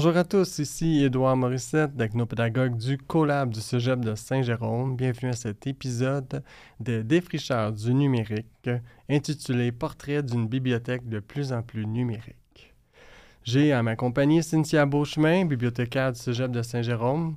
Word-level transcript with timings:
Bonjour 0.00 0.16
à 0.16 0.22
tous, 0.22 0.60
ici 0.60 1.02
Édouard 1.02 1.36
Morissette, 1.36 1.96
technopédagogue 1.96 2.76
du 2.76 2.98
Collab 2.98 3.50
du 3.50 3.60
Cégep 3.60 3.98
de 3.98 4.14
Saint-Jérôme. 4.14 4.94
Bienvenue 4.94 5.30
à 5.30 5.32
cet 5.32 5.66
épisode 5.66 6.44
de 6.78 7.02
Défricheurs 7.02 7.72
du 7.72 7.92
numérique 7.92 8.70
intitulé 9.10 9.72
Portrait 9.72 10.22
d'une 10.22 10.46
bibliothèque 10.46 11.08
de 11.08 11.18
plus 11.18 11.52
en 11.52 11.62
plus 11.62 11.84
numérique. 11.84 12.76
J'ai 13.42 13.72
à 13.72 13.82
ma 13.82 13.96
compagnie 13.96 14.44
Cynthia 14.44 14.86
Beauchemin, 14.86 15.46
bibliothécaire 15.46 16.12
du 16.12 16.20
Cégep 16.20 16.52
de 16.52 16.62
Saint-Jérôme, 16.62 17.36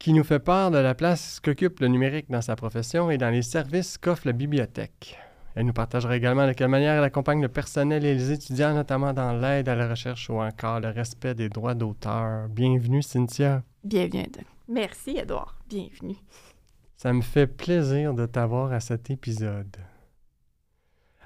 qui 0.00 0.12
nous 0.12 0.24
fait 0.24 0.40
part 0.40 0.72
de 0.72 0.78
la 0.78 0.96
place 0.96 1.38
qu'occupe 1.38 1.78
le 1.78 1.86
numérique 1.86 2.28
dans 2.28 2.42
sa 2.42 2.56
profession 2.56 3.12
et 3.12 3.16
dans 3.16 3.30
les 3.30 3.42
services 3.42 3.96
qu'offre 3.96 4.26
la 4.26 4.32
bibliothèque. 4.32 5.20
Elle 5.54 5.66
nous 5.66 5.72
partagera 5.72 6.16
également 6.16 6.46
de 6.46 6.52
quelle 6.52 6.68
manière 6.68 6.94
elle 6.94 7.04
accompagne 7.04 7.42
le 7.42 7.48
personnel 7.48 8.04
et 8.04 8.14
les 8.14 8.30
étudiants, 8.30 8.74
notamment 8.74 9.12
dans 9.12 9.32
l'aide 9.32 9.68
à 9.68 9.74
la 9.74 9.88
recherche 9.88 10.30
ou 10.30 10.40
encore 10.40 10.80
le 10.80 10.88
respect 10.88 11.34
des 11.34 11.48
droits 11.48 11.74
d'auteur. 11.74 12.48
Bienvenue, 12.48 13.02
Cynthia. 13.02 13.62
Bienvenue. 13.82 14.26
Merci, 14.68 15.16
Edouard. 15.16 15.58
Bienvenue. 15.68 16.16
Ça 16.96 17.12
me 17.12 17.22
fait 17.22 17.46
plaisir 17.46 18.14
de 18.14 18.26
t'avoir 18.26 18.72
à 18.72 18.80
cet 18.80 19.10
épisode. 19.10 19.76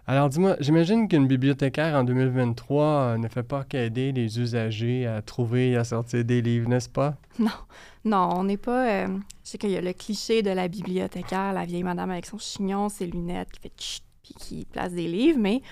Alors 0.06 0.28
dis-moi, 0.28 0.56
j'imagine 0.60 1.08
qu'une 1.08 1.26
bibliothécaire 1.26 1.94
en 1.94 2.04
2023 2.04 2.84
euh, 2.84 3.16
ne 3.16 3.26
fait 3.26 3.42
pas 3.42 3.64
qu'aider 3.64 4.12
les 4.12 4.38
usagers 4.38 5.06
à 5.06 5.22
trouver 5.22 5.70
et 5.70 5.76
à 5.76 5.84
sortir 5.84 6.22
des 6.24 6.42
livres, 6.42 6.68
n'est-ce 6.68 6.90
pas? 6.90 7.16
Non, 7.38 7.50
non, 8.04 8.28
on 8.36 8.44
n'est 8.44 8.58
pas... 8.58 8.86
Euh, 8.86 9.08
je 9.42 9.50
sais 9.50 9.58
qu'il 9.58 9.70
y 9.70 9.76
a 9.78 9.80
le 9.80 9.94
cliché 9.94 10.42
de 10.42 10.50
la 10.50 10.68
bibliothécaire, 10.68 11.54
la 11.54 11.64
vieille 11.64 11.82
madame 11.82 12.10
avec 12.10 12.26
son 12.26 12.36
chignon, 12.36 12.90
ses 12.90 13.06
lunettes 13.06 13.50
qui 13.52 13.60
fait 13.60 13.72
puis 14.24 14.34
qui 14.34 14.66
place 14.72 14.92
des 14.92 15.06
livres, 15.06 15.38
mais 15.38 15.62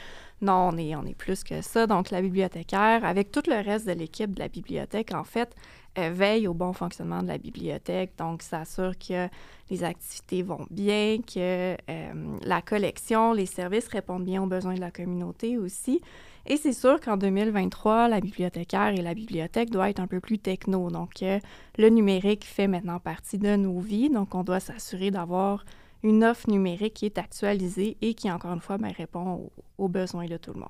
non, 0.42 0.70
on 0.72 1.06
est, 1.06 1.14
plus 1.14 1.44
que 1.44 1.62
ça. 1.62 1.86
Donc, 1.86 2.10
la 2.10 2.20
bibliothécaire, 2.20 3.04
avec 3.04 3.30
tout 3.30 3.42
le 3.46 3.64
reste 3.64 3.86
de 3.86 3.92
l'équipe 3.92 4.34
de 4.34 4.40
la 4.40 4.48
bibliothèque, 4.48 5.14
en 5.14 5.22
fait, 5.22 5.54
euh, 5.98 6.10
veille 6.12 6.48
au 6.48 6.54
bon 6.54 6.72
fonctionnement 6.72 7.22
de 7.22 7.28
la 7.28 7.38
bibliothèque. 7.38 8.12
Donc, 8.18 8.42
s'assure 8.42 8.98
que 8.98 9.28
les 9.70 9.84
activités 9.84 10.42
vont 10.42 10.66
bien, 10.68 11.18
que 11.18 11.76
euh, 11.88 12.38
la 12.42 12.60
collection, 12.60 13.32
les 13.32 13.46
services 13.46 13.86
répondent 13.86 14.24
bien 14.24 14.42
aux 14.42 14.46
besoins 14.46 14.74
de 14.74 14.80
la 14.80 14.90
communauté 14.90 15.58
aussi. 15.58 16.00
Et 16.44 16.56
c'est 16.56 16.72
sûr 16.72 17.00
qu'en 17.00 17.16
2023, 17.16 18.08
la 18.08 18.20
bibliothécaire 18.20 18.88
et 18.88 19.02
la 19.02 19.14
bibliothèque 19.14 19.70
doivent 19.70 19.90
être 19.90 20.00
un 20.00 20.08
peu 20.08 20.18
plus 20.18 20.40
techno. 20.40 20.90
Donc, 20.90 21.22
euh, 21.22 21.38
le 21.78 21.88
numérique 21.88 22.44
fait 22.44 22.66
maintenant 22.66 22.98
partie 22.98 23.38
de 23.38 23.54
nos 23.54 23.78
vies. 23.78 24.10
Donc, 24.10 24.34
on 24.34 24.42
doit 24.42 24.58
s'assurer 24.58 25.12
d'avoir 25.12 25.64
une 26.02 26.24
offre 26.24 26.50
numérique 26.50 26.94
qui 26.94 27.06
est 27.06 27.18
actualisée 27.18 27.96
et 28.00 28.14
qui, 28.14 28.30
encore 28.30 28.52
une 28.52 28.60
fois, 28.60 28.78
ben, 28.78 28.92
répond 28.96 29.50
aux, 29.78 29.88
besoins 29.88 30.26
de 30.26 30.36
tout 30.36 30.52
le 30.52 30.60
monde. 30.60 30.68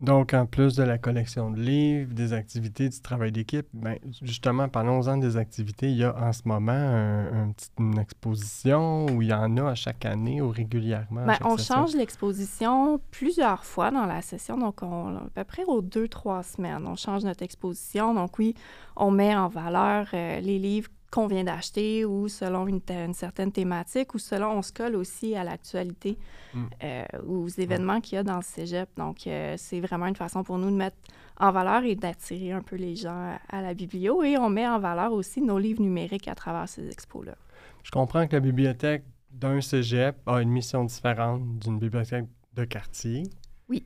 Donc, 0.00 0.32
en 0.32 0.46
plus 0.46 0.76
de 0.76 0.84
la 0.84 0.96
collection 0.96 1.50
de 1.50 1.60
livres, 1.60 2.14
des 2.14 2.32
activités, 2.32 2.88
du 2.88 3.00
travail 3.00 3.32
d'équipe, 3.32 3.66
ben, 3.72 3.98
justement, 4.22 4.68
parlons-en 4.68 5.16
des 5.16 5.36
activités. 5.36 5.90
Il 5.90 5.96
y 5.96 6.04
a 6.04 6.16
en 6.16 6.32
ce 6.32 6.42
moment 6.44 6.70
un, 6.70 7.52
une 7.80 7.98
exposition 7.98 9.06
où 9.06 9.22
il 9.22 9.28
y 9.28 9.34
en 9.34 9.56
a 9.56 9.70
à 9.70 9.74
chaque 9.74 10.04
année 10.04 10.40
ou 10.40 10.50
régulièrement? 10.50 11.26
Ben, 11.26 11.38
on 11.44 11.56
change 11.56 11.96
l'exposition 11.96 13.00
plusieurs 13.10 13.64
fois 13.64 13.90
dans 13.90 14.06
la 14.06 14.22
session, 14.22 14.56
donc 14.56 14.84
on, 14.84 15.16
à 15.16 15.30
peu 15.34 15.42
près 15.42 15.64
aux 15.64 15.82
deux, 15.82 16.06
trois 16.06 16.44
semaines. 16.44 16.86
On 16.86 16.94
change 16.94 17.24
notre 17.24 17.42
exposition. 17.42 18.14
Donc 18.14 18.38
oui, 18.38 18.54
on 18.94 19.10
met 19.10 19.34
en 19.34 19.48
valeur 19.48 20.06
euh, 20.14 20.38
les 20.38 20.60
livres 20.60 20.90
qu'on 21.10 21.26
vient 21.26 21.44
d'acheter 21.44 22.04
ou 22.04 22.28
selon 22.28 22.66
une, 22.66 22.82
certaine 23.14 23.50
thématique 23.50 24.14
ou 24.14 24.18
selon 24.18 24.58
on 24.58 24.62
se 24.62 24.72
colle 24.72 24.94
aussi 24.96 25.34
à 25.34 25.44
l'actualité 25.44 26.18
mm. 26.54 26.64
euh, 26.82 27.04
ou 27.26 27.44
aux 27.44 27.48
événements 27.48 28.00
qu'il 28.00 28.16
y 28.16 28.18
a 28.18 28.22
dans 28.22 28.36
le 28.36 28.42
cégep. 28.42 28.88
Donc, 28.96 29.26
euh, 29.26 29.54
c'est 29.56 29.80
vraiment 29.80 30.06
une 30.06 30.16
façon 30.16 30.42
pour 30.42 30.58
nous 30.58 30.70
de 30.70 30.76
mettre 30.76 30.96
en 31.38 31.50
valeur 31.50 31.84
et 31.84 31.94
d'attirer 31.94 32.52
un 32.52 32.62
peu 32.62 32.76
les 32.76 32.96
gens 32.96 33.36
à, 33.48 33.62
la 33.62 33.72
biblio 33.72 34.22
et 34.22 34.36
on 34.36 34.50
met 34.50 34.68
en 34.68 34.78
valeur 34.78 35.12
aussi 35.12 35.40
nos 35.40 35.58
livres 35.58 35.82
numériques 35.82 36.28
à 36.28 36.34
travers 36.34 36.68
ces 36.68 36.88
expos-là. 36.88 37.36
Je 37.82 37.90
comprends 37.90 38.26
que 38.26 38.34
la 38.34 38.40
bibliothèque 38.40 39.04
d'un 39.30 39.60
cégep 39.60 40.16
a 40.26 40.42
une 40.42 40.50
mission 40.50 40.84
différente 40.84 41.58
d'une 41.58 41.78
bibliothèque 41.78 42.26
de 42.54 42.64
quartier. 42.64 43.22
Oui. 43.68 43.84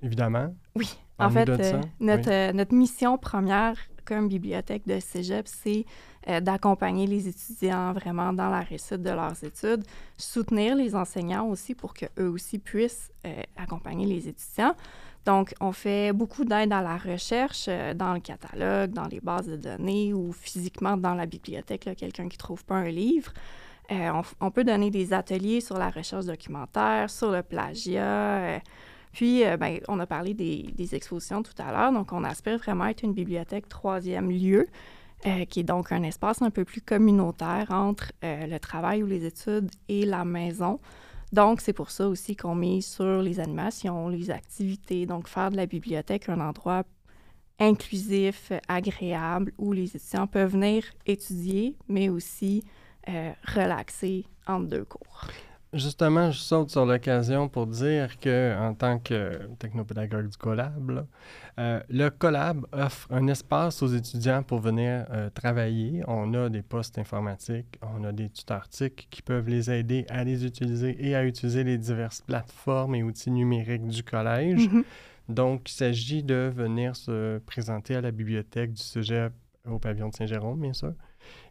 Évidemment. 0.00 0.54
Oui. 0.74 0.96
En 1.18 1.30
fait, 1.30 1.48
euh, 1.48 1.80
notre, 2.00 2.52
notre 2.52 2.74
mission 2.74 3.18
première 3.18 3.76
comme 4.04 4.28
bibliothèque 4.28 4.86
de 4.86 4.98
cégep, 5.00 5.46
c'est 5.46 5.84
euh, 6.28 6.38
d'accompagner 6.38 7.08
les 7.08 7.26
étudiants 7.26 7.92
vraiment 7.92 8.32
dans 8.32 8.48
la 8.48 8.60
réussite 8.60 9.02
de 9.02 9.10
leurs 9.10 9.42
études, 9.42 9.82
soutenir 10.16 10.76
les 10.76 10.94
enseignants 10.94 11.48
aussi 11.48 11.74
pour 11.74 11.94
qu'eux 11.94 12.28
aussi 12.28 12.60
puissent 12.60 13.10
euh, 13.26 13.42
accompagner 13.56 14.06
les 14.06 14.28
étudiants. 14.28 14.76
Donc, 15.24 15.52
on 15.60 15.72
fait 15.72 16.12
beaucoup 16.12 16.44
d'aide 16.44 16.72
à 16.72 16.80
la 16.80 16.96
recherche 16.96 17.66
euh, 17.68 17.92
dans 17.92 18.14
le 18.14 18.20
catalogue, 18.20 18.92
dans 18.92 19.06
les 19.06 19.18
bases 19.18 19.48
de 19.48 19.56
données 19.56 20.14
ou 20.14 20.32
physiquement 20.32 20.96
dans 20.96 21.14
la 21.14 21.26
bibliothèque, 21.26 21.90
quelqu'un 21.96 22.28
qui 22.28 22.36
ne 22.36 22.42
trouve 22.42 22.64
pas 22.64 22.76
un 22.76 22.90
livre. 22.90 23.32
On, 24.40 24.50
peut 24.50 24.64
donner 24.64 24.90
des 24.90 25.12
ateliers 25.12 25.60
sur 25.60 25.76
la 25.76 25.90
recherche 25.90 26.24
documentaire, 26.24 27.10
sur 27.10 27.30
le 27.30 27.42
plagiat. 27.42 28.62
Puis, 29.12 29.42
ben, 29.60 29.80
on 29.86 30.00
a 30.00 30.06
parlé 30.06 30.32
des, 30.32 30.62
des, 30.74 30.94
expositions 30.94 31.42
tout 31.42 31.52
à 31.58 31.70
l'heure, 31.72 31.92
donc 31.92 32.10
on 32.10 32.24
aspire 32.24 32.56
vraiment 32.56 32.84
à 32.84 32.90
être 32.90 33.02
une 33.02 33.12
bibliothèque 33.12 33.68
troisième 33.68 34.30
lieu 34.30 34.66
euh, 35.26 35.44
qui 35.44 35.60
est 35.60 35.64
donc 35.64 35.92
un 35.92 36.02
espace 36.02 36.42
un 36.42 36.50
peu 36.50 36.64
plus 36.64 36.80
communautaire 36.80 37.70
entre 37.70 38.12
euh, 38.24 38.46
le 38.46 38.58
travail 38.58 39.02
ou 39.02 39.06
les 39.06 39.24
études 39.24 39.70
et 39.88 40.04
la 40.04 40.24
maison. 40.24 40.80
Donc, 41.32 41.60
c'est 41.60 41.72
pour 41.72 41.90
ça 41.90 42.08
aussi 42.08 42.36
qu'on 42.36 42.54
met 42.54 42.80
sur 42.80 43.22
les 43.22 43.40
animations, 43.40 44.08
les 44.08 44.30
activités, 44.30 45.06
donc 45.06 45.28
faire 45.28 45.50
de 45.50 45.56
la 45.56 45.66
bibliothèque 45.66 46.28
un 46.28 46.40
endroit 46.40 46.82
inclusif, 47.58 48.52
agréable, 48.68 49.52
où 49.58 49.72
les 49.72 49.96
étudiants 49.96 50.26
peuvent 50.26 50.52
venir 50.52 50.84
étudier, 51.06 51.76
mais 51.88 52.08
aussi 52.08 52.64
euh, 53.08 53.32
relaxer 53.46 54.26
entre 54.46 54.66
deux 54.66 54.84
cours. 54.84 55.28
Justement, 55.74 56.30
je 56.30 56.38
saute 56.38 56.68
sur 56.68 56.84
l'occasion 56.84 57.48
pour 57.48 57.66
dire 57.66 58.20
que, 58.20 58.54
en 58.58 58.74
tant 58.74 58.98
que 58.98 59.40
technopédagogue 59.58 60.28
du 60.28 60.36
Collab, 60.36 61.06
euh, 61.58 61.80
le 61.88 62.10
Collab 62.10 62.66
offre 62.72 63.08
un 63.10 63.26
espace 63.28 63.82
aux 63.82 63.86
étudiants 63.86 64.42
pour 64.42 64.58
venir 64.58 65.06
euh, 65.10 65.30
travailler. 65.30 66.02
On 66.06 66.34
a 66.34 66.50
des 66.50 66.60
postes 66.60 66.98
informatiques, 66.98 67.78
on 67.80 68.04
a 68.04 68.12
des 68.12 68.28
tuteurs 68.28 68.68
TIC 68.68 69.08
qui 69.10 69.22
peuvent 69.22 69.48
les 69.48 69.70
aider 69.70 70.04
à 70.10 70.24
les 70.24 70.44
utiliser 70.44 70.94
et 70.98 71.14
à 71.14 71.24
utiliser 71.24 71.64
les 71.64 71.78
diverses 71.78 72.20
plateformes 72.20 72.94
et 72.94 73.02
outils 73.02 73.30
numériques 73.30 73.86
du 73.86 74.02
collège. 74.02 74.68
Mm-hmm. 74.68 74.84
Donc, 75.30 75.70
il 75.70 75.74
s'agit 75.74 76.22
de 76.22 76.52
venir 76.54 76.96
se 76.96 77.38
présenter 77.38 77.96
à 77.96 78.02
la 78.02 78.10
bibliothèque 78.10 78.74
du 78.74 78.82
Cégep 78.82 79.32
au 79.66 79.78
pavillon 79.78 80.10
de 80.10 80.14
Saint-Jérôme, 80.14 80.60
bien 80.60 80.74
sûr 80.74 80.92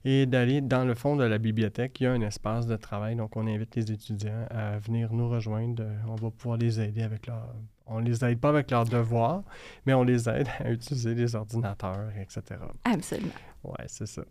et 0.04 0.26
d'aller 0.26 0.62
dans 0.62 0.86
le 0.86 0.96
fond 0.96 1.16
de 1.16 1.24
la 1.24 1.38
bibliothèque. 1.38 2.00
Il 2.00 2.04
y 2.04 2.08
a 2.08 2.12
un 2.14 2.22
espace 2.22 2.68
de 2.68 2.76
travail, 2.76 3.16
donc 3.16 3.36
on 3.36 3.48
invite 3.48 3.76
les 3.76 3.92
étudiants 3.92 4.46
à 4.50 4.78
venir 4.80 5.14
nous 5.14 5.30
rejoindre. 5.30 5.84
On 6.08 6.16
va 6.16 6.32
pouvoir 6.32 6.58
les 6.58 6.80
aider 6.80 7.04
avec 7.04 7.28
leur... 7.28 7.54
On 7.88 8.00
les 8.00 8.24
aide 8.24 8.40
pas 8.40 8.50
avec 8.50 8.72
leurs 8.72 8.86
devoirs, 8.86 9.44
mais 9.86 9.94
on 9.94 10.04
les 10.04 10.30
aide 10.30 10.48
à 10.60 10.72
utiliser 10.72 11.14
les 11.14 11.36
ordinateurs, 11.36 12.10
etc. 12.18 12.62
Absolument. 12.86 13.32
Oui, 13.64 13.84
c'est 13.88 14.08
ça. 14.08 14.24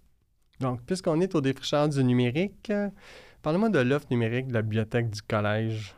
Donc, 0.61 0.81
puisqu'on 0.83 1.21
est 1.21 1.35
au 1.35 1.41
défricheur 1.41 1.89
du 1.89 2.03
numérique, 2.03 2.73
parlez-moi 3.43 3.69
de 3.69 3.79
l'offre 3.81 4.07
numérique 4.11 4.49
de 4.49 4.55
la 4.55 4.63
bibliothèque 4.63 5.11
du 5.11 5.21
collège. 5.23 5.95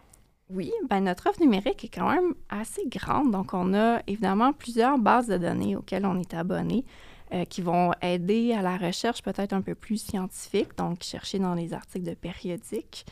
Oui, 0.51 0.73
ben 0.91 1.01
notre 1.01 1.29
offre 1.31 1.41
numérique 1.41 1.85
est 1.85 1.89
quand 1.89 2.13
même 2.13 2.35
assez 2.49 2.83
grande. 2.87 3.31
Donc, 3.31 3.55
on 3.55 3.73
a 3.75 4.01
évidemment 4.07 4.53
plusieurs 4.53 4.99
bases 4.99 5.29
de 5.29 5.39
données 5.39 5.77
auxquelles 5.77 6.05
on 6.05 6.19
est 6.19 6.35
abonné. 6.35 6.85
Euh, 7.33 7.47
qui 7.47 7.63
vont 7.63 7.93
aider 8.03 8.53
à 8.53 8.61
la 8.61 8.77
recherche 8.77 9.23
peut-être 9.23 9.55
un 9.55 9.63
peu 9.63 9.75
plus 9.75 9.97
scientifique, 9.97 10.77
donc 10.77 11.03
chercher 11.03 11.39
dans 11.39 11.55
les 11.55 11.73
articles 11.73 12.05
de 12.05 12.13
périodiques, 12.13 13.07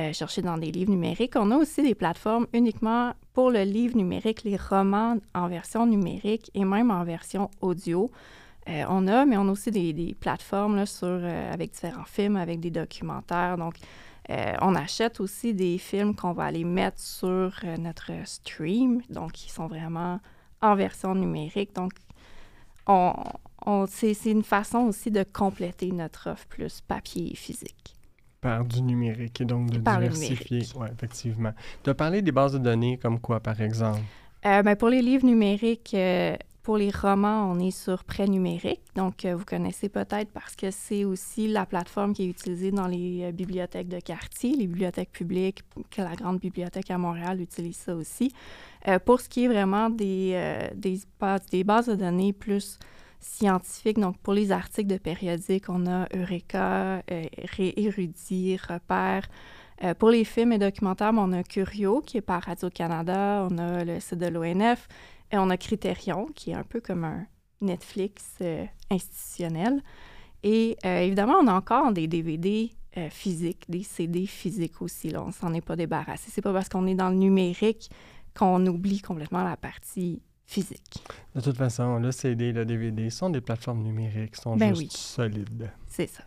euh, 0.00 0.12
chercher 0.12 0.42
dans 0.42 0.58
des 0.58 0.72
livres 0.72 0.90
numériques. 0.90 1.34
On 1.36 1.48
a 1.52 1.56
aussi 1.56 1.80
des 1.80 1.94
plateformes 1.94 2.48
uniquement 2.54 3.12
pour 3.34 3.52
le 3.52 3.62
livre 3.62 3.96
numérique, 3.96 4.42
les 4.42 4.56
romans 4.56 5.16
en 5.32 5.46
version 5.46 5.86
numérique 5.86 6.50
et 6.54 6.64
même 6.64 6.90
en 6.90 7.04
version 7.04 7.50
audio. 7.60 8.10
Euh, 8.68 8.84
on 8.88 9.06
a, 9.06 9.26
mais 9.26 9.36
on 9.36 9.46
a 9.46 9.52
aussi 9.52 9.70
des, 9.70 10.16
plateformes 10.18 10.84
sur, 10.84 11.22
avec 11.52 11.70
différents 11.70 12.04
films, 12.04 12.34
avec 12.34 12.58
des 12.58 12.70
documentaires. 12.72 13.58
Donc, 13.58 13.76
on 14.28 14.74
achète 14.74 15.20
aussi 15.20 15.54
des 15.54 15.78
films 15.78 16.16
qu'on 16.16 16.32
va 16.32 16.46
aller 16.46 16.64
mettre 16.64 16.98
sur 16.98 17.52
notre 17.78 18.10
stream, 18.24 19.02
donc 19.08 19.32
qui 19.32 19.50
sont 19.50 19.68
vraiment 19.68 20.18
en 20.60 20.74
version 20.74 21.14
numérique. 21.14 21.74
Donc, 21.74 21.92
on, 22.86 23.12
c'est 23.88 24.30
une 24.30 24.42
façon 24.42 24.78
aussi 24.80 25.10
de 25.10 25.24
compléter 25.24 25.90
notre 25.92 26.30
offre 26.30 26.46
plus 26.46 26.80
papier 26.80 27.32
et 27.32 27.36
physique. 27.36 27.94
Par 28.40 28.64
du 28.64 28.82
numérique 28.82 29.40
et 29.40 29.44
donc 29.44 29.70
de 29.70 29.78
diversifier. 29.78 30.62
Oui, 30.74 30.88
effectivement. 30.92 31.52
Tu 31.84 31.90
as 31.90 31.94
parlé 31.94 32.22
des 32.22 32.32
bases 32.32 32.54
de 32.54 32.58
données 32.58 32.98
comme 32.98 33.20
quoi, 33.20 33.38
par 33.38 33.60
exemple? 33.60 34.00
Euh, 34.44 34.62
ben, 34.62 34.74
pour 34.74 34.88
les 34.88 35.00
livres 35.00 35.24
numériques, 35.24 35.92
euh, 35.94 36.34
pour 36.64 36.76
les 36.76 36.90
romans, 36.90 37.48
on 37.48 37.60
est 37.60 37.70
sur 37.70 38.02
Prêt 38.02 38.26
numérique. 38.26 38.82
Donc, 38.96 39.24
euh, 39.24 39.36
vous 39.36 39.44
connaissez 39.44 39.88
peut-être 39.88 40.32
parce 40.32 40.56
que 40.56 40.72
c'est 40.72 41.04
aussi 41.04 41.46
la 41.46 41.66
plateforme 41.66 42.14
qui 42.14 42.24
est 42.24 42.30
utilisée 42.30 42.72
dans 42.72 42.88
les 42.88 43.30
bibliothèques 43.30 43.88
de 43.88 44.00
quartier, 44.00 44.56
les 44.56 44.66
bibliothèques 44.66 45.12
publiques, 45.12 45.62
que 45.90 46.02
la 46.02 46.16
Grande 46.16 46.40
Bibliothèque 46.40 46.90
à 46.90 46.98
Montréal 46.98 47.40
utilise 47.40 47.76
ça 47.76 47.94
aussi. 47.94 48.32
pour 49.04 49.20
ce 49.20 49.28
qui 49.28 49.44
est 49.44 49.48
vraiment 49.48 49.88
des, 49.88 50.68
des, 50.74 51.00
des 51.52 51.62
bases 51.64 51.86
de 51.86 51.94
données 51.94 52.32
plus 52.32 52.80
scientifiques. 53.22 53.98
Donc, 53.98 54.18
pour 54.18 54.34
les 54.34 54.52
articles 54.52 54.88
de 54.88 54.98
périodiques, 54.98 55.68
on 55.68 55.86
a 55.86 56.06
Eureka, 56.14 57.02
euh, 57.10 57.24
Érudit, 57.58 58.56
Repère. 58.56 59.28
Euh, 59.84 59.94
pour 59.94 60.10
les 60.10 60.24
films 60.24 60.52
et 60.52 60.58
documentaires, 60.58 61.12
on 61.16 61.32
a 61.32 61.42
Curio, 61.42 62.00
qui 62.00 62.18
est 62.18 62.22
par 62.22 62.42
Radio-Canada, 62.42 63.48
on 63.50 63.58
a 63.58 63.84
le 63.84 63.98
site 63.98 64.18
de 64.18 64.26
l'ONF, 64.26 64.86
et 65.32 65.38
on 65.38 65.50
a 65.50 65.56
Criterion, 65.56 66.26
qui 66.34 66.50
est 66.50 66.54
un 66.54 66.62
peu 66.62 66.80
comme 66.80 67.04
un 67.04 67.26
Netflix 67.60 68.36
euh, 68.42 68.64
institutionnel. 68.90 69.82
Et 70.44 70.76
euh, 70.84 71.00
évidemment, 71.00 71.36
on 71.40 71.46
a 71.46 71.54
encore 71.54 71.92
des 71.92 72.06
DVD 72.06 72.70
physiques, 73.08 73.64
des 73.70 73.84
CD 73.84 74.26
physiques 74.26 74.82
aussi. 74.82 75.08
Là, 75.08 75.24
on 75.26 75.32
s'en 75.32 75.54
est 75.54 75.62
pas 75.62 75.76
débarrassé. 75.76 76.30
C'est 76.30 76.42
pas 76.42 76.52
parce 76.52 76.68
qu'on 76.68 76.86
est 76.86 76.94
dans 76.94 77.08
le 77.08 77.16
numérique 77.16 77.88
qu'on 78.36 78.66
oublie 78.66 79.00
complètement 79.00 79.42
la 79.42 79.56
partie 79.56 80.20
physique. 80.46 81.04
De 81.34 81.40
toute 81.40 81.56
façon, 81.56 81.98
le 81.98 82.12
CD, 82.12 82.52
le 82.52 82.64
DVD 82.64 83.10
sont 83.10 83.30
des 83.30 83.40
plateformes 83.40 83.82
numériques, 83.82 84.36
sont 84.36 84.56
ben 84.56 84.74
juste 84.74 84.96
solides. 84.96 85.70
C'est 85.86 86.08
ça. 86.08 86.24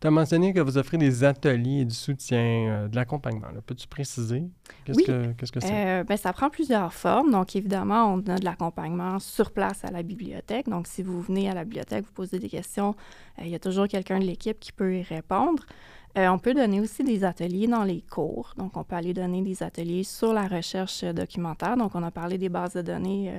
Tu 0.00 0.06
as 0.06 0.10
mentionné 0.10 0.54
que 0.54 0.60
vous 0.60 0.78
offrez 0.78 0.96
des 0.96 1.24
ateliers 1.24 1.80
et 1.80 1.84
du 1.84 1.94
soutien, 1.94 2.38
euh, 2.38 2.88
de 2.88 2.96
l'accompagnement. 2.96 3.48
Peux-tu 3.66 3.86
préciser? 3.86 4.44
Qu'est-ce 4.86 5.02
que 5.02 5.32
qu'est-ce 5.32 5.52
que 5.52 5.60
c'est? 5.60 6.00
Euh, 6.00 6.04
ben, 6.04 6.16
ça 6.16 6.32
prend 6.32 6.48
plusieurs 6.48 6.94
formes. 6.94 7.30
Donc, 7.30 7.54
évidemment, 7.54 8.14
on 8.14 8.18
a 8.30 8.38
de 8.38 8.44
l'accompagnement 8.44 9.18
sur 9.18 9.50
place 9.50 9.84
à 9.84 9.90
la 9.90 10.02
bibliothèque. 10.02 10.70
Donc, 10.70 10.86
si 10.86 11.02
vous 11.02 11.20
venez 11.20 11.50
à 11.50 11.54
la 11.54 11.64
bibliothèque, 11.64 12.06
vous 12.06 12.12
posez 12.12 12.38
des 12.38 12.48
questions, 12.48 12.94
euh, 13.38 13.42
il 13.44 13.50
y 13.50 13.54
a 13.54 13.58
toujours 13.58 13.88
quelqu'un 13.88 14.18
de 14.18 14.24
l'équipe 14.24 14.58
qui 14.58 14.72
peut 14.72 14.96
y 14.96 15.02
répondre. 15.02 15.66
On 16.16 16.38
peut 16.38 16.54
donner 16.54 16.80
aussi 16.80 17.04
des 17.04 17.24
ateliers 17.24 17.66
dans 17.66 17.84
les 17.84 18.02
cours. 18.02 18.54
Donc, 18.56 18.76
on 18.76 18.84
peut 18.84 18.96
aller 18.96 19.14
donner 19.14 19.42
des 19.42 19.62
ateliers 19.62 20.04
sur 20.04 20.32
la 20.32 20.46
recherche 20.48 21.04
documentaire. 21.04 21.76
Donc, 21.76 21.94
on 21.94 22.02
a 22.02 22.10
parlé 22.10 22.36
des 22.36 22.48
bases 22.48 22.74
de 22.74 22.82
données 22.82 23.32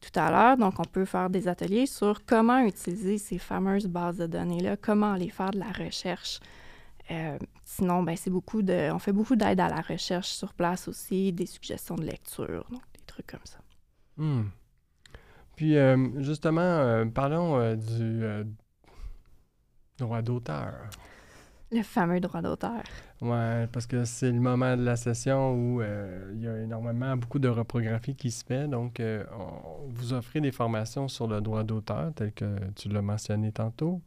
tout 0.00 0.18
à 0.18 0.30
l'heure. 0.30 0.56
Donc, 0.56 0.78
on 0.78 0.84
peut 0.84 1.04
faire 1.04 1.30
des 1.30 1.48
ateliers 1.48 1.86
sur 1.86 2.24
comment 2.24 2.58
utiliser 2.58 3.18
ces 3.18 3.38
fameuses 3.38 3.86
bases 3.86 4.18
de 4.18 4.26
données-là, 4.26 4.76
comment 4.76 5.12
aller 5.12 5.30
faire 5.30 5.50
de 5.50 5.58
la 5.58 5.72
recherche. 5.72 6.40
Euh, 7.10 7.38
sinon, 7.64 8.02
ben, 8.02 8.16
c'est 8.16 8.30
beaucoup 8.30 8.62
de, 8.62 8.90
on 8.92 8.98
fait 8.98 9.12
beaucoup 9.12 9.36
d'aide 9.36 9.60
à 9.60 9.68
la 9.68 9.80
recherche 9.80 10.28
sur 10.28 10.54
place 10.54 10.88
aussi, 10.88 11.32
des 11.32 11.46
suggestions 11.46 11.96
de 11.96 12.04
lecture, 12.04 12.66
donc 12.70 12.82
des 12.94 13.04
trucs 13.06 13.26
comme 13.26 13.44
ça. 13.44 13.58
Hmm. 14.16 14.44
Puis, 15.56 15.76
euh, 15.76 16.22
justement, 16.22 16.60
euh, 16.60 17.04
parlons 17.04 17.76
du 17.76 18.24
droit 19.98 20.22
d'auteur. 20.22 20.88
Le 21.74 21.82
fameux 21.82 22.20
droit 22.20 22.40
d'auteur. 22.40 22.84
Oui, 23.20 23.66
parce 23.72 23.86
que 23.86 24.04
c'est 24.04 24.30
le 24.30 24.38
moment 24.38 24.76
de 24.76 24.84
la 24.84 24.94
session 24.94 25.54
où 25.54 25.80
euh, 25.80 26.30
il 26.36 26.42
y 26.42 26.46
a 26.46 26.56
énormément, 26.58 27.16
beaucoup 27.16 27.40
de 27.40 27.48
reprographie 27.48 28.14
qui 28.14 28.30
se 28.30 28.44
fait. 28.44 28.68
Donc, 28.68 29.00
euh, 29.00 29.24
on, 29.36 29.88
vous 29.88 30.12
offrez 30.12 30.40
des 30.40 30.52
formations 30.52 31.08
sur 31.08 31.26
le 31.26 31.40
droit 31.40 31.64
d'auteur, 31.64 32.12
tel 32.14 32.32
que 32.32 32.44
tu 32.76 32.88
l'as 32.90 33.02
mentionné 33.02 33.50
tantôt. 33.50 34.00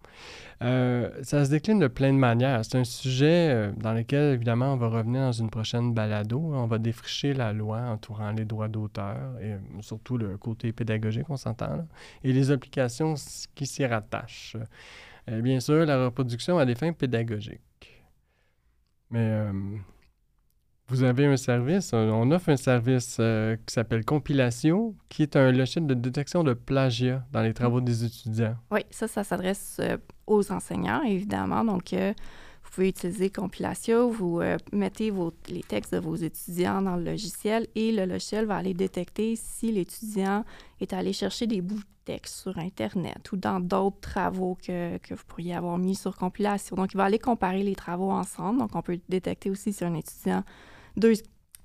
Euh, 0.64 1.10
ça 1.24 1.44
se 1.44 1.50
décline 1.50 1.80
de 1.80 1.88
plein 1.88 2.14
de 2.14 2.18
manières. 2.18 2.64
C'est 2.64 2.78
un 2.78 2.86
sujet 2.86 3.74
dans 3.76 3.94
lequel, 3.94 4.36
évidemment, 4.36 4.72
on 4.72 4.78
va 4.78 4.88
revenir 4.88 5.24
dans 5.24 5.34
une 5.34 5.50
prochaine 5.50 5.94
balado. 5.94 6.40
On 6.40 6.68
va 6.68 6.78
défricher 6.78 7.34
la 7.34 7.52
loi 7.52 7.82
entourant 7.82 8.32
les 8.32 8.46
droits 8.46 8.70
d'auteur 8.70 9.18
et 9.42 9.58
surtout 9.82 10.18
le 10.18 10.38
côté 10.38 10.72
pédagogique, 10.72 11.30
on 11.30 11.36
s'entend, 11.36 11.86
et 12.24 12.32
les 12.32 12.50
applications 12.50 13.16
qui 13.56 13.66
s'y 13.66 13.86
rattachent. 13.86 14.56
Bien 15.28 15.60
sûr, 15.60 15.86
la 15.86 16.06
reproduction 16.06 16.58
a 16.58 16.66
des 16.66 16.76
fins 16.76 16.94
pédagogiques. 16.94 18.04
Mais 19.10 19.20
euh, 19.20 19.52
vous 20.90 21.04
avez 21.04 21.26
un 21.26 21.38
service, 21.38 21.94
on 21.94 22.32
offre 22.32 22.50
un 22.50 22.58
service 22.58 23.18
euh, 23.20 23.56
qui 23.66 23.74
s'appelle 23.74 24.06
Compilation, 24.06 24.96
qui 25.10 25.24
est 25.24 25.36
un 25.36 25.52
logiciel 25.52 25.88
de 25.88 25.94
détection 25.94 26.44
de 26.44 26.54
plagiat 26.54 27.26
dans 27.32 27.42
les 27.42 27.54
travaux 27.54 27.82
des 27.82 28.06
étudiants. 28.06 28.56
Oui, 28.72 28.82
ça, 28.90 29.08
ça 29.08 29.24
s'adresse 29.24 29.78
euh, 29.82 29.98
aux 30.26 30.52
enseignants, 30.52 31.04
évidemment. 31.04 31.64
Donc, 31.64 31.94
vous 32.68 32.74
pouvez 32.74 32.90
utiliser 32.90 33.30
Compilation, 33.30 34.10
vous 34.10 34.42
mettez 34.72 35.10
vos, 35.10 35.34
les 35.50 35.64
textes 35.64 35.94
de 35.94 36.00
vos 36.00 36.16
étudiants 36.16 36.82
dans 36.82 36.96
le 36.96 37.04
logiciel 37.04 37.68
et 37.76 37.92
le 37.92 38.06
logiciel 38.06 38.46
va 38.46 38.58
aller 38.58 38.74
détecter 38.74 39.36
si 39.36 39.72
l'étudiant 39.72 40.44
est 40.80 40.94
allé 40.94 41.14
chercher 41.14 41.48
des 41.48 41.62
bouts 41.62 41.82
texte 42.08 42.36
sur 42.36 42.58
Internet 42.58 43.32
ou 43.32 43.38
dans 43.38 43.60
d'autres 43.60 44.00
travaux 44.00 44.58
que, 44.66 44.98
que, 45.00 45.14
vous 45.14 45.24
pourriez 45.28 45.54
avoir 45.54 45.78
mis 45.78 45.96
sur 45.96 46.16
compilation. 46.16 46.78
Donc, 46.78 46.94
il 46.94 46.98
va 46.98 47.04
aller 47.04 47.20
comparer 47.20 47.64
les 47.64 47.76
travaux 47.76 48.12
ensemble. 48.12 48.60
Donc, 48.60 48.76
on 48.76 48.82
peut 48.82 49.00
détecter 49.10 49.50
aussi 49.50 49.74
si 49.74 49.84
un 49.84 49.94
étudiant, 49.94 50.44
deux, 50.96 51.14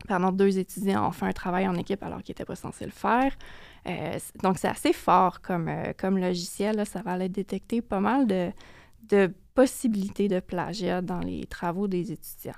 pardon, 0.09 0.33
deux 0.33 0.59
étudiants 0.59 1.07
ont 1.07 1.13
fait 1.13 1.27
un 1.27 1.33
travail 1.33 1.69
en 1.69 1.77
équipe 1.77 2.03
alors 2.03 2.23
qu'ils 2.23 2.33
n'étaient 2.33 2.45
pas 2.45 2.57
censés 2.57 2.87
le 2.87 2.91
faire. 2.91 3.33
Euh, 3.87 4.19
donc, 4.43 4.59
c'est 4.59 4.69
assez 4.69 4.93
fort 4.93 5.41
comme, 5.43 5.69
euh, 5.69 5.93
comme 5.97 6.19
logiciel. 6.19 6.85
Ça 6.87 7.03
va 7.03 7.13
aller 7.13 7.29
détecter 7.29 7.81
pas 7.81 8.01
mal 8.01 8.27
de, 8.27 8.51
de 9.09 9.33
possibilités 9.55 10.29
de 10.29 10.41
plagiat 10.41 11.03
dans 11.03 11.21
les 11.21 11.47
travaux 11.47 11.89
des 11.89 12.13
étudiants. 12.13 12.53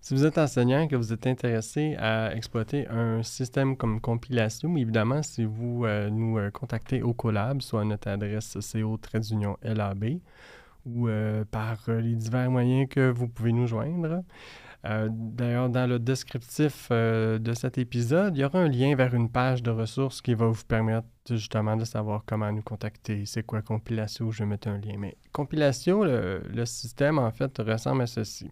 Si 0.00 0.14
vous 0.14 0.24
êtes 0.24 0.38
enseignant 0.38 0.80
et 0.80 0.88
que 0.88 0.96
vous 0.96 1.12
êtes 1.12 1.26
intéressé 1.26 1.94
à 1.98 2.34
exploiter 2.34 2.88
un 2.88 3.22
système 3.22 3.76
comme 3.76 4.00
compilation, 4.00 4.76
évidemment, 4.76 5.22
si 5.22 5.44
vous 5.44 5.84
euh, 5.84 6.08
nous 6.08 6.38
euh, 6.38 6.50
contactez 6.50 7.02
au 7.02 7.12
Collab, 7.12 7.60
soit 7.60 7.82
à 7.82 7.84
notre 7.84 8.08
adresse 8.08 8.56
co-lab 8.72 10.04
ou 10.86 11.08
euh, 11.08 11.44
par 11.50 11.78
les 11.88 12.14
divers 12.14 12.50
moyens 12.50 12.88
que 12.88 13.10
vous 13.10 13.28
pouvez 13.28 13.52
nous 13.52 13.66
joindre. 13.66 14.24
D'ailleurs, 14.82 15.68
dans 15.68 15.88
le 15.88 15.98
descriptif 15.98 16.90
de 16.90 17.52
cet 17.54 17.76
épisode, 17.76 18.36
il 18.36 18.40
y 18.40 18.44
aura 18.44 18.60
un 18.60 18.68
lien 18.68 18.94
vers 18.94 19.14
une 19.14 19.30
page 19.30 19.62
de 19.62 19.70
ressources 19.70 20.22
qui 20.22 20.34
va 20.34 20.46
vous 20.46 20.64
permettre 20.66 21.06
justement 21.28 21.76
de 21.76 21.84
savoir 21.84 22.22
comment 22.24 22.50
nous 22.50 22.62
contacter. 22.62 23.26
C'est 23.26 23.42
quoi 23.42 23.60
compilation? 23.60 24.30
Je 24.30 24.38
vais 24.42 24.48
mettre 24.48 24.68
un 24.68 24.78
lien. 24.78 24.94
Mais 24.98 25.16
compilation, 25.32 26.02
le 26.02 26.64
système, 26.64 27.18
en 27.18 27.30
fait, 27.30 27.58
ressemble 27.58 28.02
à 28.02 28.06
ceci. 28.06 28.50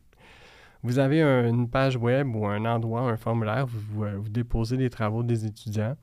Vous 0.85 1.01
avez 1.01 1.23
une 1.23 1.69
page 1.69 1.97
web 1.97 2.37
ou 2.37 2.47
un 2.47 2.65
endroit, 2.65 3.01
un 3.01 3.17
formulaire, 3.17 3.67
vous, 3.67 4.05
vous, 4.23 4.29
déposez 4.29 4.77
les 4.77 4.91
travaux 4.91 5.25
des 5.25 5.45
étudiants 5.45 5.97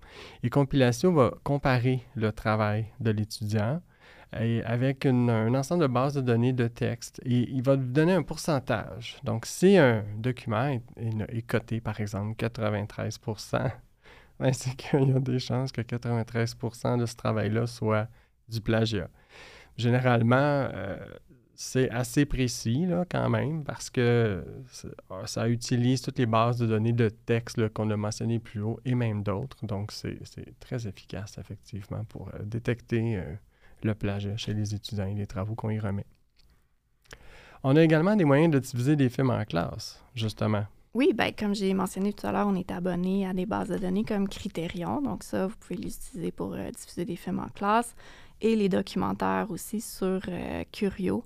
et 0.44 0.50
Compilation 0.50 1.14
va 1.14 1.34
comparer 1.44 2.02
le 2.16 2.34
travail 2.34 2.88
de 3.00 3.12
l'étudiant 3.12 3.82
avec 4.36 5.06
un 5.06 5.54
ensemble 5.56 5.84
de 5.84 5.88
bases 5.88 6.14
de 6.14 6.22
données 6.22 6.54
de 6.54 6.68
texte 6.68 7.22
et 7.26 7.50
il 7.50 7.62
va 7.64 7.76
vous 7.76 7.86
donner 7.86 8.14
un 8.14 8.24
pourcentage. 8.24 9.18
Donc, 9.24 9.46
si 9.46 9.78
un 9.78 10.04
document 10.18 10.68
est, 10.98 11.42
coté, 11.48 11.80
par 11.80 12.00
exemple, 12.00 12.36
93% 12.36 13.72
ben, 14.40 14.54
c'est 14.54 14.76
qu'il 14.76 15.10
y 15.10 15.14
a 15.14 15.20
des 15.20 15.40
chances 15.40 15.72
que 15.72 15.82
93% 15.82 17.00
de 17.00 17.06
ce 17.06 17.16
travail-là 17.16 17.68
soit 17.68 18.08
du 18.50 18.62
plagiat. 18.62 19.10
Généralement, 19.78 20.36
euh, 20.36 20.98
c'est 21.56 21.90
assez 21.90 22.26
précis 22.26 22.86
là, 22.86 23.06
quand 23.10 23.30
même 23.30 23.64
parce 23.64 23.90
que 23.90 24.44
ça 25.26 25.48
utilise 25.48 26.02
toutes 26.02 26.20
les 26.20 26.26
bases 26.26 26.58
de 26.58 26.68
données 26.68 26.94
de 26.94 27.10
texte 27.10 27.70
qu'on 27.70 27.90
a 27.90 27.98
mentionnées 27.98 28.40
plus 28.40 28.62
haut 28.62 28.80
et 28.86 28.94
même 28.94 29.24
d'autres. 29.24 29.66
Donc, 29.66 29.92
c'est 29.92 30.20
très 30.60 30.88
efficace, 30.88 31.38
effectivement, 31.38 32.04
pour 32.06 32.30
euh, 32.30 32.44
détecter 32.44 33.18
euh, 33.18 33.36
le 33.86 33.96
plagiat 33.96 34.38
chez 34.38 34.54
les 34.54 34.76
étudiants 34.76 35.08
et 35.08 35.14
les 35.14 35.28
travaux 35.28 35.56
qu'on 35.56 35.70
y 35.70 35.80
remet. 35.80 36.06
On 37.64 37.76
a 37.76 37.84
également 37.84 38.16
des 38.16 38.26
moyens 38.26 38.52
de 38.52 38.60
diffuser 38.60 38.96
des 38.96 39.10
films 39.10 39.32
en 39.32 39.44
classe, 39.44 40.04
justement. 40.14 40.66
Oui, 40.94 41.14
ben, 41.14 41.32
comme 41.38 41.56
j'ai 41.56 41.74
mentionné 41.74 42.14
tout 42.14 42.26
à 42.28 42.32
l'heure, 42.32 42.48
on 42.48 42.56
est 42.56 42.72
abonné 42.72 43.28
à 43.28 43.34
des 43.34 43.46
bases 43.46 43.70
de 43.70 43.78
données 43.78 44.04
comme 44.04 44.30
Criterion. 44.30 45.02
Donc, 45.02 45.24
ça, 45.24 45.48
vous 45.48 45.56
pouvez 45.60 45.76
l'utiliser 45.76 46.32
pour 46.32 46.54
euh, 46.54 46.70
diffuser 46.72 47.06
des 47.06 47.16
films 47.16 47.40
en 47.40 47.50
classe. 47.50 47.96
Et 48.40 48.56
les 48.56 48.70
documentaires 48.70 49.48
aussi 49.50 49.82
sur 49.82 50.22
Curio 50.72 51.24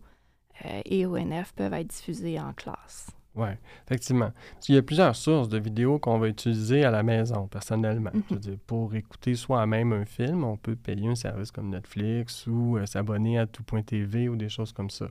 euh, 0.65 0.81
et 0.85 1.05
ONF 1.05 1.53
peuvent 1.53 1.73
être 1.73 1.87
diffusés 1.87 2.39
en 2.39 2.53
classe. 2.53 3.07
Oui, 3.39 3.48
effectivement. 3.86 4.31
Il 4.67 4.75
y 4.75 4.77
a 4.77 4.81
plusieurs 4.81 5.15
sources 5.15 5.48
de 5.48 5.58
vidéos 5.58 5.98
qu'on 5.98 6.19
va 6.19 6.27
utiliser 6.27 6.84
à 6.84 6.91
la 6.91 7.03
maison, 7.03 7.48
personnellement. 7.48 8.12
Mhm. 8.13 8.58
pour 8.67 8.93
écouter 8.96 9.36
soi-même 9.36 9.93
un 9.93 10.03
film, 10.03 10.43
on 10.43 10.58
peut 10.58 10.75
payer 10.75 11.08
un 11.08 11.15
service 11.15 11.51
comme 11.51 11.69
Netflix 11.69 12.46
ou 12.48 12.77
euh, 12.77 12.86
s'abonner 12.86 13.39
à 13.39 13.48
tout.tv 13.48 14.27
ou 14.27 14.36
des 14.36 14.50
choses 14.50 14.74
comme 14.74 14.89
ça. 14.89 15.08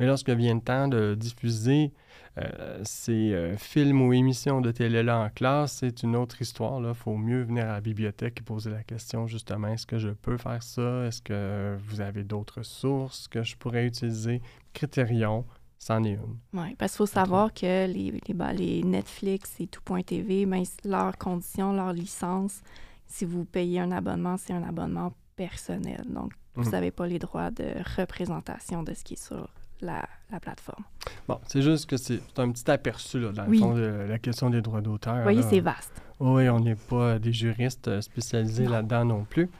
Mais 0.00 0.06
lorsque 0.06 0.30
vient 0.30 0.54
le 0.54 0.60
temps 0.60 0.88
de 0.88 1.14
diffuser 1.14 1.92
euh, 2.38 2.80
ces 2.84 3.54
films 3.58 4.02
ou 4.02 4.12
émissions 4.12 4.60
de 4.60 4.70
télé-là 4.70 5.18
en 5.18 5.28
classe, 5.28 5.78
c'est 5.80 6.02
une 6.02 6.16
autre 6.16 6.40
histoire. 6.40 6.80
Il 6.80 6.94
faut 6.94 7.16
mieux 7.16 7.42
venir 7.42 7.64
à 7.64 7.72
la 7.74 7.80
bibliothèque 7.80 8.40
et 8.40 8.42
poser 8.42 8.70
la 8.70 8.82
question, 8.82 9.26
justement, 9.26 9.68
est-ce 9.68 9.86
que 9.86 9.98
je 9.98 10.10
peux 10.10 10.38
faire 10.38 10.62
ça? 10.62 11.06
Est-ce 11.06 11.20
que 11.20 11.76
vous 11.86 12.00
avez 12.00 12.24
d'autres 12.24 12.62
sources 12.62 13.28
que 13.28 13.42
je 13.42 13.56
pourrais 13.56 13.86
utiliser? 13.86 14.40
Criterion, 14.74 15.44
c'en 15.78 16.02
est 16.04 16.12
une. 16.12 16.38
Oui, 16.52 16.74
parce 16.76 16.92
qu'il 16.92 16.98
faut 16.98 17.06
savoir 17.06 17.52
que 17.52 17.86
les, 17.86 18.20
les, 18.26 18.34
ben, 18.34 18.52
les, 18.52 18.82
Netflix 18.82 19.54
et 19.60 19.66
tout.tv, 19.66 20.46
ben, 20.46 20.64
leurs 20.84 21.16
conditions, 21.18 21.72
leur 21.72 21.92
licence, 21.92 22.60
si 23.06 23.24
vous 23.24 23.44
payez 23.44 23.80
un 23.80 23.92
abonnement, 23.92 24.36
c'est 24.36 24.52
un 24.52 24.62
abonnement 24.62 25.12
personnel. 25.36 26.04
Donc, 26.08 26.32
vous 26.54 26.70
n'avez 26.70 26.86
mhm. 26.86 26.92
pas 26.92 27.06
les 27.06 27.18
droits 27.18 27.50
de 27.50 27.66
représentation 27.96 28.82
de 28.82 28.94
ce 28.94 29.04
qui 29.04 29.14
est 29.14 29.22
sur 29.22 29.48
la, 29.80 30.08
la 30.30 30.40
plateforme. 30.40 30.84
Bon, 31.28 31.38
c'est 31.46 31.62
juste 31.62 31.86
que 31.86 31.96
c'est 31.96 32.20
un 32.38 32.50
petit 32.50 32.70
aperçu 32.70 33.20
là, 33.20 33.32
dans 33.32 33.44
le 33.44 33.58
fond 33.58 33.74
de 33.74 34.06
la 34.08 34.18
question 34.18 34.50
des 34.50 34.62
droits 34.62 34.80
d'auteur. 34.80 35.16
Vous 35.16 35.22
voyez, 35.22 35.42
c'est 35.42 35.60
vaste. 35.60 36.02
Oui, 36.18 36.48
on 36.48 36.60
n'est 36.60 36.76
pas 36.76 37.18
des 37.18 37.32
juristes 37.32 38.00
spécialisés 38.00 38.66
là-dedans 38.66 39.04
non 39.04 39.24
plus. 39.24 39.50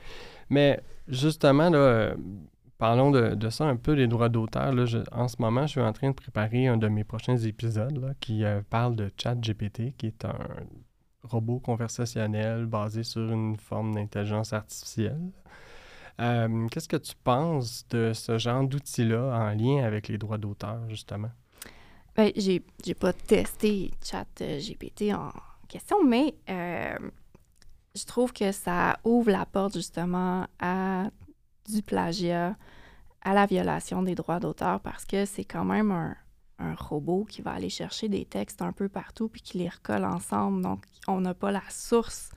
Mais 0.49 0.81
justement, 1.09 1.69
là, 1.69 1.79
euh, 1.79 2.15
parlons 2.79 3.11
de, 3.11 3.51
ça 3.51 3.65
un 3.65 3.77
peu, 3.77 3.93
les 3.93 4.07
droits 4.07 4.29
d'auteur. 4.29 4.75
En 5.13 5.29
ce 5.29 5.37
moment, 5.39 5.63
je 5.63 5.73
suis 5.73 5.81
en 5.81 5.93
train 5.93 6.11
de 6.11 6.15
préparer 6.15 6.67
un 6.67 6.77
de 6.77 6.89
mes 6.89 7.05
prochains 7.05 7.37
épisodes 7.37 8.15
qui 8.21 8.45
euh, 8.45 8.63
parle 8.69 8.97
de 8.97 9.11
ChatGPT, 9.17 9.97
qui 9.97 10.07
est 10.07 10.25
un 10.25 10.39
robot 11.23 11.59
conversationnel 11.59 12.67
basé 12.67 13.03
sur 13.03 13.31
une 13.33 13.57
forme 13.57 13.95
d'intelligence 13.95 14.53
artificielle. 14.53 15.33
Euh, 16.21 16.67
qu'est-ce 16.69 16.89
que 16.89 16.97
tu 16.97 17.15
penses 17.23 17.87
de 17.89 18.13
ce 18.15 18.39
genre 18.39 18.65
d'outil-là 18.65 19.39
en 19.39 19.55
lien 19.55 19.85
avec 19.85 20.09
les 20.09 20.19
droits 20.19 20.39
d'auteur, 20.39 20.89
justement? 20.89 21.31
J'ai, 22.35 22.63
j'ai 22.83 22.95
pas 22.95 23.13
testé 23.13 23.91
ChatGPT 24.03 25.13
en 25.13 25.31
question, 25.69 26.03
mais 26.03 26.35
euh, 26.49 26.97
je 27.95 28.05
trouve 28.07 28.33
que 28.33 28.53
ça 28.53 28.99
ouvre 29.05 29.31
la 29.31 29.45
porte 29.45 29.75
justement 29.75 30.47
à 30.59 31.11
du 31.71 31.83
plagiat, 31.83 32.57
à 33.23 33.35
la 33.35 33.47
violation 33.47 34.03
des 34.03 34.15
droits 34.15 34.39
d'auteur 34.39 34.81
parce 34.81 35.05
que 35.05 35.25
c'est 35.25 35.45
quand 35.45 35.65
même 35.65 35.91
un, 35.91 36.15
robot 36.79 37.27
qui 37.29 37.43
va 37.43 37.53
aller 37.53 37.69
chercher 37.69 38.09
des 38.09 38.25
textes 38.25 38.63
un 38.63 38.73
peu 38.73 38.89
partout 38.89 39.29
puis 39.29 39.43
qui 39.43 39.59
les 39.59 39.69
recolle 39.69 40.05
ensemble. 40.05 40.63
Donc, 40.63 40.85
on 41.07 41.21
n'a 41.21 41.35
pas 41.35 41.51
la 41.51 41.63
source 41.69 42.31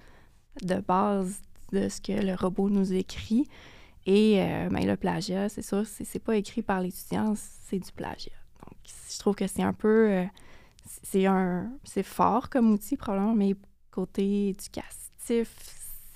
de 0.61 0.75
base 0.75 1.41
de 1.71 1.87
ce 1.87 2.01
que 2.01 2.11
le 2.11 2.35
robot 2.35 2.69
nous 2.69 2.91
écrit. 2.91 3.47
Et 4.05 4.41
euh, 4.41 4.69
ben, 4.69 4.85
le 4.85 4.97
plagiat, 4.97 5.47
c'est 5.47 5.61
sûr, 5.61 5.85
c'est 5.85 6.19
pas 6.19 6.35
écrit 6.35 6.63
par 6.63 6.81
l'étudiant, 6.81 7.33
c'est 7.35 7.79
du 7.79 7.91
plagiat. 7.91 8.33
Donc, 8.65 8.77
je 9.09 9.19
trouve 9.19 9.35
que 9.35 9.47
c'est 9.47 9.63
un 9.63 9.73
peu. 9.73 10.09
Euh, 10.11 10.25
c'est 11.03 11.25
un. 11.25 11.71
C'est 11.83 12.03
fort 12.03 12.49
comme 12.49 12.71
outil, 12.71 12.97
probablement, 12.97 13.35
mais 13.35 13.55
côté 13.91 14.49
éducatif, 14.49 15.55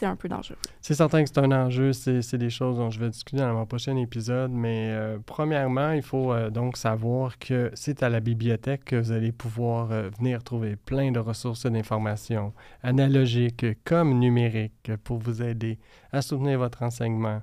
c'est 0.03 0.09
un 0.09 0.15
peu 0.17 0.27
dangereux. 0.27 0.57
C'est 0.81 0.95
certain 0.95 1.23
que 1.23 1.29
c'est 1.29 1.39
un 1.39 1.51
enjeu. 1.51 1.93
C'est 1.93 2.35
des 2.35 2.49
choses 2.49 2.77
dont 2.77 2.89
je 2.89 2.99
vais 2.99 3.09
discuter 3.09 3.37
dans 3.37 3.53
mon 3.53 3.65
prochain 3.65 3.95
épisode. 3.95 4.51
Mais 4.51 4.89
euh, 4.91 5.17
premièrement, 5.25 5.91
il 5.91 6.01
faut 6.01 6.33
euh, 6.33 6.49
donc 6.49 6.75
savoir 6.75 7.39
que 7.39 7.71
c'est 7.73 8.03
à 8.03 8.09
la 8.09 8.19
bibliothèque 8.19 8.83
que 8.83 8.97
vous 8.97 9.13
allez 9.13 9.31
pouvoir 9.31 9.91
euh, 9.91 10.09
venir 10.19 10.43
trouver 10.43 10.75
plein 10.75 11.11
de 11.11 11.19
ressources 11.19 11.65
d'informations 11.65 12.53
analogiques 12.81 13.65
comme 13.85 14.19
numériques 14.19 14.91
pour 15.05 15.19
vous 15.19 15.41
aider 15.41 15.79
à 16.11 16.21
soutenir 16.21 16.59
votre 16.59 16.83
enseignement 16.83 17.41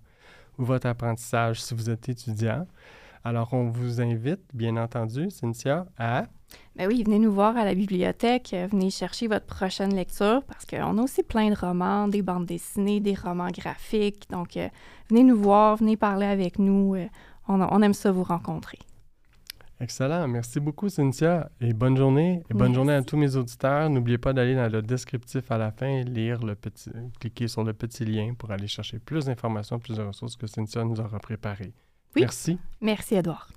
ou 0.58 0.64
votre 0.64 0.86
apprentissage 0.86 1.62
si 1.62 1.74
vous 1.74 1.88
êtes 1.88 2.10
étudiant. 2.10 2.66
Alors, 3.24 3.52
on 3.52 3.70
vous 3.70 4.00
invite, 4.00 4.40
bien 4.54 4.76
entendu, 4.76 5.30
Cynthia, 5.30 5.86
à 5.98 6.24
ben 6.76 6.88
oui, 6.88 7.02
venez 7.04 7.18
nous 7.18 7.32
voir 7.32 7.56
à 7.56 7.64
la 7.64 7.74
bibliothèque, 7.74 8.54
euh, 8.54 8.66
venez 8.70 8.90
chercher 8.90 9.28
votre 9.28 9.46
prochaine 9.46 9.94
lecture 9.94 10.42
parce 10.44 10.64
qu'on 10.64 10.98
a 10.98 11.02
aussi 11.02 11.22
plein 11.22 11.50
de 11.50 11.54
romans, 11.54 12.08
des 12.08 12.22
bandes 12.22 12.46
dessinées, 12.46 13.00
des 13.00 13.14
romans 13.14 13.50
graphiques. 13.50 14.28
Donc, 14.30 14.56
euh, 14.56 14.68
venez 15.10 15.22
nous 15.22 15.36
voir, 15.36 15.76
venez 15.76 15.96
parler 15.96 16.26
avec 16.26 16.58
nous. 16.58 16.94
Euh, 16.94 17.06
on, 17.48 17.82
aime 17.82 17.94
ça 17.94 18.12
vous 18.12 18.22
rencontrer. 18.22 18.78
Excellent. 19.80 20.28
Merci 20.28 20.60
beaucoup, 20.60 20.88
Cynthia. 20.88 21.50
Et 21.60 21.72
bonne 21.72 21.96
journée. 21.96 22.42
Et 22.50 22.54
bonne 22.54 22.74
journée 22.74 22.92
à 22.92 23.02
tous 23.02 23.16
mes 23.16 23.34
auditeurs. 23.34 23.90
N'oubliez 23.90 24.18
pas 24.18 24.32
d'aller 24.32 24.54
dans 24.54 24.70
le 24.70 24.82
descriptif 24.82 25.50
à 25.50 25.58
la 25.58 25.72
fin 25.72 25.88
et 25.88 26.04
lire 26.04 26.44
le 26.44 26.54
petit, 26.54 26.90
cliquer 27.18 27.48
sur 27.48 27.64
le 27.64 27.72
petit 27.72 28.04
lien 28.04 28.34
pour 28.34 28.50
aller 28.52 28.68
chercher 28.68 28.98
plus 28.98 29.24
d'informations, 29.24 29.78
plus 29.78 29.96
de 29.96 30.02
ressources 30.02 30.36
que 30.36 30.46
Cynthia 30.46 30.84
nous 30.84 31.00
aura 31.00 31.18
préparées. 31.18 31.72
Merci. 32.16 32.58
Merci, 32.80 33.14
Edouard. 33.14 33.48